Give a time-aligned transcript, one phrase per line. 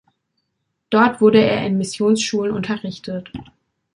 [0.89, 3.31] Dort wurde er in Missionsschulen unterrichtet.